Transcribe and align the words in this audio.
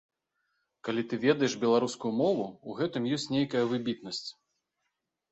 Калі 0.87 1.01
ты 1.09 1.15
ведаеш 1.25 1.53
беларускую 1.63 2.11
мову, 2.21 2.45
у 2.71 2.77
гэтым 2.79 3.03
ёсць 3.17 3.27
нейкая 3.35 3.61
выбітнасць. 3.75 4.23